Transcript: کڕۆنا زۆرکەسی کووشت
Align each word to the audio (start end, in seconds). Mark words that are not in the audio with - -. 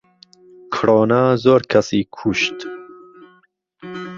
کڕۆنا 0.73 1.21
زۆرکەسی 1.43 2.01
کووشت 2.15 2.57